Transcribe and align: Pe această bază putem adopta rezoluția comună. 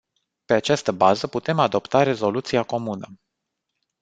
Pe 0.45 0.53
această 0.53 0.91
bază 0.91 1.27
putem 1.27 1.59
adopta 1.59 2.03
rezoluția 2.03 2.63
comună. 2.63 3.17